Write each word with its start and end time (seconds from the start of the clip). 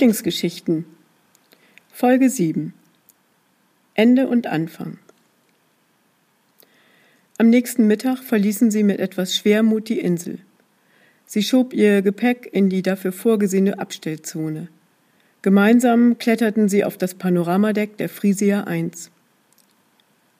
Lieblingsgeschichten 0.00 0.86
Folge 1.92 2.30
7 2.30 2.72
Ende 3.92 4.28
und 4.28 4.46
Anfang 4.46 4.96
Am 7.36 7.50
nächsten 7.50 7.86
Mittag 7.86 8.20
verließen 8.20 8.70
sie 8.70 8.82
mit 8.82 8.98
etwas 8.98 9.36
Schwermut 9.36 9.90
die 9.90 9.98
Insel. 9.98 10.38
Sie 11.26 11.42
schob 11.42 11.74
ihr 11.74 12.00
Gepäck 12.00 12.48
in 12.50 12.70
die 12.70 12.80
dafür 12.80 13.12
vorgesehene 13.12 13.78
Abstellzone. 13.78 14.68
Gemeinsam 15.42 16.16
kletterten 16.16 16.70
sie 16.70 16.82
auf 16.82 16.96
das 16.96 17.12
Panoramadeck 17.12 17.98
der 17.98 18.08
Frisia 18.08 18.64
1. 18.64 19.10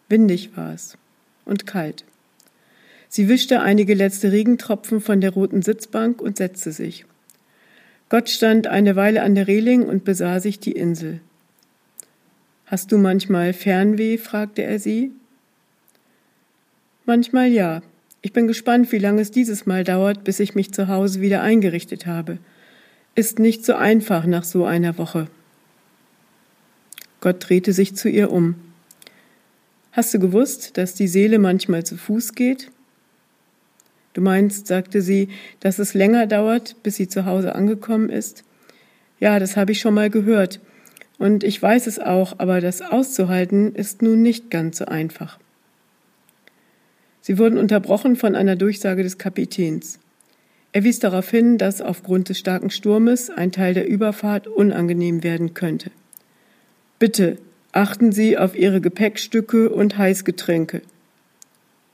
Windig 0.09 0.57
war 0.57 0.73
es 0.73 0.97
und 1.45 1.67
kalt. 1.67 2.07
Sie 3.11 3.29
wischte 3.29 3.61
einige 3.61 3.93
letzte 3.93 4.33
Regentropfen 4.33 5.03
von 5.03 5.21
der 5.21 5.35
roten 5.35 5.61
Sitzbank 5.61 6.23
und 6.23 6.39
setzte 6.39 6.73
sich. 6.73 7.05
Gott 8.11 8.29
stand 8.29 8.67
eine 8.67 8.97
Weile 8.97 9.23
an 9.23 9.37
der 9.37 9.47
Reling 9.47 9.85
und 9.85 10.05
besah 10.05 10.41
sich 10.41 10.59
die 10.59 10.73
Insel. 10.73 11.21
Hast 12.67 12.91
du 12.91 12.99
manchmal 12.99 13.53
Fernweh? 13.53 14.19
fragte 14.19 14.63
er 14.63 14.81
sie. 14.81 15.13
Manchmal 17.07 17.49
ja. 17.49 17.83
Ich 18.21 18.33
bin 18.33 18.49
gespannt, 18.49 18.91
wie 18.91 18.99
lange 18.99 19.23
es 19.23 19.31
dieses 19.31 19.65
Mal 19.65 19.85
dauert, 19.85 20.25
bis 20.25 20.41
ich 20.41 20.57
mich 20.57 20.73
zu 20.73 20.89
Hause 20.89 21.21
wieder 21.21 21.41
eingerichtet 21.43 22.07
habe. 22.07 22.39
Ist 23.15 23.39
nicht 23.39 23.65
so 23.65 23.75
einfach 23.75 24.27
nach 24.27 24.45
so 24.45 24.65
einer 24.65 24.99
Woche. 24.99 25.29
Gott 27.21 27.49
drehte 27.49 27.73
sich 27.73 27.95
zu 27.95 28.09
ihr 28.09 28.33
um. 28.33 28.57
Hast 29.93 30.13
du 30.13 30.19
gewusst, 30.19 30.77
dass 30.79 30.95
die 30.95 31.09
Seele 31.09 31.39
manchmal 31.39 31.85
zu 31.85 31.97
Fuß 31.97 32.35
geht? 32.35 32.73
Du 34.13 34.21
meinst, 34.21 34.67
sagte 34.67 35.03
sie, 35.03 35.29
dass 35.61 35.79
es 35.79 35.95
länger 35.95 36.27
dauert, 36.27 36.77
bis 36.83 36.97
sie 36.97 37.09
zu 37.09 37.27
Hause 37.27 37.55
angekommen 37.55 38.11
ist? 38.11 38.45
Ja, 39.21 39.39
das 39.39 39.57
habe 39.57 39.73
ich 39.73 39.81
schon 39.81 39.95
mal 39.95 40.11
gehört. 40.11 40.61
Und 41.19 41.45
ich 41.45 41.61
weiß 41.61 41.87
es 41.87 41.99
auch, 41.99 42.35
aber 42.39 42.61
das 42.61 42.81
auszuhalten 42.81 43.75
ist 43.75 44.03
nun 44.03 44.23
nicht 44.23 44.51
ganz 44.51 44.79
so 44.79 44.87
einfach. 44.87 45.39
Sie 47.21 47.39
wurden 47.39 47.59
unterbrochen 47.59 48.17
von 48.17 48.35
einer 48.35 48.57
Durchsage 48.57 49.03
des 49.03 49.19
Kapitäns. 49.19 49.99
Er 50.73 50.85
wies 50.85 50.99
darauf 50.99 51.31
hin, 51.31 51.59
dass 51.59 51.83
aufgrund 51.83 52.29
des 52.29 52.39
starken 52.39 52.71
Sturmes 52.71 53.29
ein 53.29 53.53
Teil 53.53 53.75
der 53.75 53.89
Überfahrt 53.89 54.47
unangenehm 54.47 55.23
werden 55.23 55.53
könnte. 55.53 55.91
Bitte 56.99 57.39
achten 57.73 58.13
Sie 58.13 58.39
auf 58.39 58.57
Ihre 58.57 58.81
Gepäckstücke 58.81 59.69
und 59.69 59.99
Heißgetränke. 59.99 60.83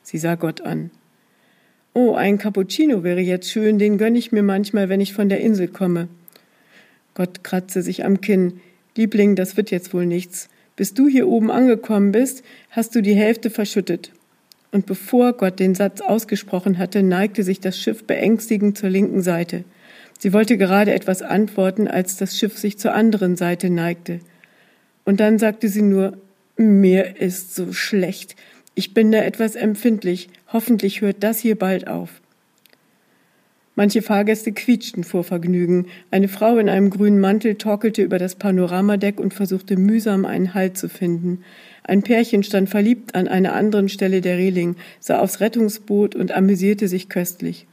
Sie 0.02 0.18
sah 0.18 0.36
Gott 0.36 0.60
an. 0.60 0.90
Oh, 1.98 2.14
ein 2.14 2.36
Cappuccino 2.36 3.04
wäre 3.04 3.22
jetzt 3.22 3.50
schön, 3.50 3.78
den 3.78 3.96
gönne 3.96 4.18
ich 4.18 4.30
mir 4.30 4.42
manchmal, 4.42 4.90
wenn 4.90 5.00
ich 5.00 5.14
von 5.14 5.30
der 5.30 5.40
Insel 5.40 5.66
komme. 5.66 6.08
Gott 7.14 7.42
kratzte 7.42 7.80
sich 7.80 8.04
am 8.04 8.20
Kinn. 8.20 8.60
Liebling, 8.98 9.34
das 9.34 9.56
wird 9.56 9.70
jetzt 9.70 9.94
wohl 9.94 10.04
nichts. 10.04 10.50
Bis 10.76 10.92
du 10.92 11.08
hier 11.08 11.26
oben 11.26 11.50
angekommen 11.50 12.12
bist, 12.12 12.44
hast 12.68 12.94
du 12.94 13.00
die 13.00 13.14
Hälfte 13.14 13.48
verschüttet. 13.48 14.12
Und 14.72 14.84
bevor 14.84 15.32
Gott 15.32 15.58
den 15.58 15.74
Satz 15.74 16.02
ausgesprochen 16.02 16.76
hatte, 16.76 17.02
neigte 17.02 17.42
sich 17.42 17.60
das 17.60 17.78
Schiff 17.78 18.04
beängstigend 18.04 18.76
zur 18.76 18.90
linken 18.90 19.22
Seite. 19.22 19.64
Sie 20.18 20.34
wollte 20.34 20.58
gerade 20.58 20.92
etwas 20.92 21.22
antworten, 21.22 21.88
als 21.88 22.18
das 22.18 22.36
Schiff 22.36 22.58
sich 22.58 22.78
zur 22.78 22.92
anderen 22.92 23.36
Seite 23.36 23.70
neigte. 23.70 24.20
Und 25.06 25.18
dann 25.18 25.38
sagte 25.38 25.68
sie 25.70 25.80
nur, 25.80 26.18
mir 26.58 27.18
ist 27.22 27.54
so 27.54 27.72
schlecht. 27.72 28.36
Ich 28.78 28.92
bin 28.92 29.10
da 29.10 29.22
etwas 29.22 29.54
empfindlich. 29.54 30.28
Hoffentlich 30.52 31.00
hört 31.00 31.16
das 31.20 31.38
hier 31.38 31.56
bald 31.56 31.88
auf. 31.88 32.20
Manche 33.74 34.02
Fahrgäste 34.02 34.52
quietschten 34.52 35.02
vor 35.02 35.24
Vergnügen. 35.24 35.86
Eine 36.10 36.28
Frau 36.28 36.58
in 36.58 36.68
einem 36.68 36.90
grünen 36.90 37.18
Mantel 37.18 37.54
torkelte 37.54 38.02
über 38.02 38.18
das 38.18 38.34
Panoramadeck 38.34 39.18
und 39.18 39.32
versuchte 39.32 39.78
mühsam 39.78 40.26
einen 40.26 40.52
Halt 40.52 40.76
zu 40.76 40.90
finden. 40.90 41.42
Ein 41.84 42.02
Pärchen 42.02 42.42
stand 42.42 42.68
verliebt 42.68 43.14
an 43.14 43.28
einer 43.28 43.54
anderen 43.54 43.88
Stelle 43.88 44.20
der 44.20 44.36
Reling, 44.36 44.76
sah 45.00 45.20
aufs 45.20 45.40
Rettungsboot 45.40 46.14
und 46.14 46.32
amüsierte 46.32 46.86
sich 46.86 47.08
köstlich. 47.08 47.66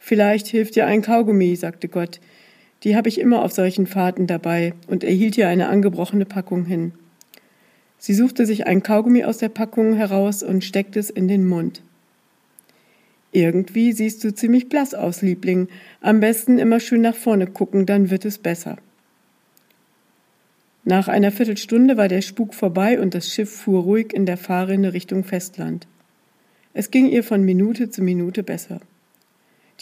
Vielleicht 0.00 0.48
hilft 0.48 0.74
dir 0.74 0.86
ein 0.86 1.02
Kaugummi, 1.02 1.54
sagte 1.54 1.86
Gott. 1.86 2.18
Die 2.82 2.96
habe 2.96 3.08
ich 3.08 3.20
immer 3.20 3.44
auf 3.44 3.52
solchen 3.52 3.86
Fahrten 3.86 4.26
dabei 4.26 4.74
und 4.88 5.04
er 5.04 5.12
hielt 5.12 5.38
ihr 5.38 5.46
eine 5.46 5.68
angebrochene 5.68 6.24
Packung 6.24 6.64
hin. 6.64 6.90
Sie 8.00 8.14
suchte 8.14 8.46
sich 8.46 8.66
ein 8.66 8.82
Kaugummi 8.82 9.24
aus 9.24 9.38
der 9.38 9.50
Packung 9.50 9.94
heraus 9.94 10.42
und 10.42 10.64
steckte 10.64 10.98
es 10.98 11.10
in 11.10 11.28
den 11.28 11.46
Mund. 11.46 11.82
Irgendwie 13.30 13.92
siehst 13.92 14.24
du 14.24 14.34
ziemlich 14.34 14.70
blass 14.70 14.94
aus, 14.94 15.20
Liebling. 15.20 15.68
Am 16.00 16.18
besten 16.18 16.58
immer 16.58 16.80
schön 16.80 17.02
nach 17.02 17.14
vorne 17.14 17.46
gucken, 17.46 17.84
dann 17.84 18.10
wird 18.10 18.24
es 18.24 18.38
besser. 18.38 18.78
Nach 20.82 21.08
einer 21.08 21.30
Viertelstunde 21.30 21.98
war 21.98 22.08
der 22.08 22.22
Spuk 22.22 22.54
vorbei 22.54 22.98
und 22.98 23.14
das 23.14 23.28
Schiff 23.28 23.50
fuhr 23.50 23.82
ruhig 23.82 24.14
in 24.14 24.24
der 24.24 24.38
Fahrrinne 24.38 24.94
Richtung 24.94 25.22
Festland. 25.22 25.86
Es 26.72 26.90
ging 26.90 27.06
ihr 27.06 27.22
von 27.22 27.44
Minute 27.44 27.90
zu 27.90 28.02
Minute 28.02 28.42
besser. 28.42 28.80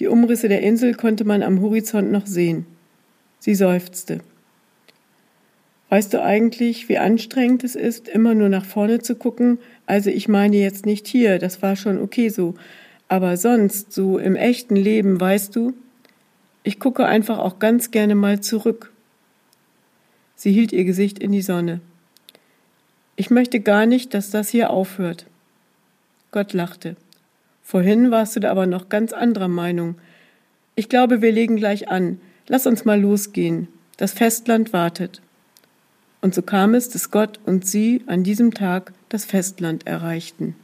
Die 0.01 0.09
Umrisse 0.09 0.49
der 0.49 0.63
Insel 0.63 0.95
konnte 0.95 1.25
man 1.25 1.45
am 1.45 1.61
Horizont 1.61 2.11
noch 2.11 2.27
sehen. 2.27 2.67
Sie 3.39 3.55
seufzte. 3.55 4.21
Weißt 5.91 6.13
du 6.13 6.23
eigentlich, 6.23 6.89
wie 6.89 6.99
anstrengend 6.99 7.65
es 7.65 7.75
ist, 7.75 8.09
immer 8.09 8.35
nur 8.35 8.49
nach 8.49 8.65
vorne 8.65 9.01
zu 9.01 9.15
gucken? 9.15 9.59
Also 9.87 10.11
ich 10.11 10.29
meine 10.29 10.57
jetzt 10.57 10.85
nicht 10.85 11.07
hier, 11.07 11.39
das 11.39 11.63
war 11.63 11.77
schon 11.77 11.99
okay 11.99 12.29
so. 12.29 12.55
Aber 13.09 13.39
sonst, 13.39 13.93
so 13.93 14.19
im 14.19 14.37
echten 14.37 14.77
Leben, 14.77 15.19
weißt 15.19 15.57
du? 15.57 15.73
Ich 16.63 16.79
gucke 16.79 17.07
einfach 17.07 17.39
auch 17.39 17.59
ganz 17.59 17.91
gerne 17.91 18.15
mal 18.15 18.41
zurück. 18.41 18.93
Sie 20.37 20.53
hielt 20.53 20.73
ihr 20.73 20.85
Gesicht 20.85 21.19
in 21.19 21.33
die 21.33 21.43
Sonne. 21.43 21.81
Ich 23.17 23.31
möchte 23.31 23.61
gar 23.61 23.87
nicht, 23.87 24.13
dass 24.13 24.31
das 24.31 24.51
hier 24.51 24.71
aufhört. 24.71 25.25
Gott 26.31 26.53
lachte. 26.53 26.97
Vorhin 27.63 28.11
warst 28.11 28.37
du 28.37 28.41
da 28.41 28.51
aber 28.51 28.67
noch 28.67 28.91
ganz 28.91 29.13
anderer 29.15 29.49
Meinung. 29.49 29.97
Ich 30.75 30.89
glaube, 30.89 31.23
wir 31.23 31.33
legen 31.33 31.57
gleich 31.57 31.89
an. 31.89 32.21
Lass 32.47 32.67
uns 32.67 32.85
mal 32.85 33.01
losgehen. 33.01 33.69
Das 33.97 34.13
Festland 34.13 34.73
wartet. 34.73 35.23
Und 36.21 36.35
so 36.35 36.43
kam 36.43 36.75
es, 36.75 36.89
dass 36.89 37.11
Gott 37.11 37.39
und 37.47 37.67
sie 37.67 38.03
an 38.07 38.25
diesem 38.25 38.53
Tag 38.53 38.93
das 39.09 39.25
Festland 39.25 39.87
erreichten. 39.87 40.57